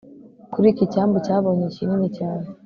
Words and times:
kuri 0.53 0.65
iki 0.73 0.85
cyambu 0.93 1.17
cyabonye 1.25 1.65
kinini 1.75 2.07
cyane 2.17 2.45